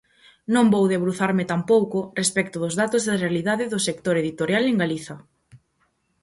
Non 0.53 0.65
vou 0.73 0.85
debruzarme 0.93 1.43
tampouco 1.53 1.97
respecto 2.21 2.57
dos 2.63 2.73
datos 2.81 3.01
da 3.07 3.19
realidade 3.23 3.69
do 3.73 3.79
sector 3.87 4.15
editorial 4.23 4.63
en 4.71 4.75
Galiza. 4.81 5.15